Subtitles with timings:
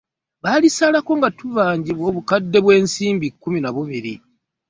[0.43, 4.13] Baalisalako nga tubangibwa obukadde bw'ensimbi kkumi na bubiri